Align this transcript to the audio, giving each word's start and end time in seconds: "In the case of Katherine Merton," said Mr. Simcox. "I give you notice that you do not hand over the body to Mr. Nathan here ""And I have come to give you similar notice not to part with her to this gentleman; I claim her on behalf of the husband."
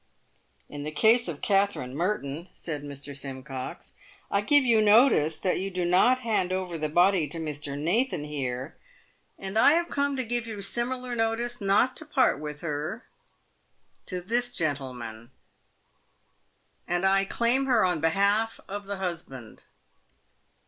"In 0.75 0.81
the 0.83 0.89
case 0.91 1.27
of 1.27 1.43
Katherine 1.43 1.95
Merton," 1.95 2.47
said 2.55 2.81
Mr. 2.81 3.15
Simcox. 3.15 3.93
"I 4.31 4.41
give 4.41 4.63
you 4.63 4.81
notice 4.81 5.37
that 5.37 5.59
you 5.59 5.69
do 5.69 5.85
not 5.85 6.21
hand 6.21 6.51
over 6.51 6.75
the 6.75 6.89
body 6.89 7.27
to 7.27 7.37
Mr. 7.37 7.77
Nathan 7.77 8.23
here 8.23 8.75
""And 9.37 9.59
I 9.59 9.73
have 9.73 9.91
come 9.91 10.15
to 10.17 10.23
give 10.23 10.47
you 10.47 10.63
similar 10.63 11.13
notice 11.13 11.61
not 11.61 11.95
to 11.97 12.05
part 12.07 12.39
with 12.39 12.61
her 12.61 13.05
to 14.07 14.21
this 14.21 14.57
gentleman; 14.57 15.29
I 16.87 17.23
claim 17.25 17.67
her 17.67 17.85
on 17.85 17.99
behalf 18.01 18.59
of 18.67 18.87
the 18.87 18.97
husband." 18.97 19.61